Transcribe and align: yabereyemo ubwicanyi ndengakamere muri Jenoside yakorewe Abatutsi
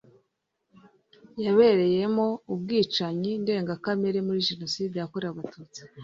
yabereyemo 1.43 2.25
ubwicanyi 2.53 3.31
ndengakamere 3.41 4.17
muri 4.27 4.39
Jenoside 4.49 4.93
yakorewe 4.97 5.31
Abatutsi 5.33 5.79